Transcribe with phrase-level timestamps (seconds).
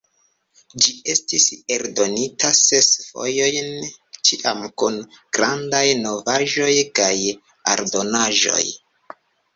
[0.83, 1.43] Ĝi estis
[1.75, 3.69] eldonita ses fojojn,
[4.29, 4.97] ĉiam kun
[5.39, 7.15] grandaj novaĵoj kaj
[7.75, 8.65] aldonaĵoj.